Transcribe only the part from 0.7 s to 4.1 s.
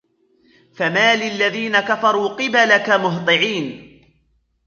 فمال الذين كفروا قبلك مهطعين